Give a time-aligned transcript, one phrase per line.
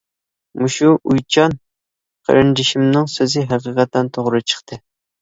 [0.61, 1.53] مۇشۇ، ئويچان
[2.31, 4.85] قېرىندىشىمنىڭ سۆزى ھەقىقەتەن توغرا چىقتى!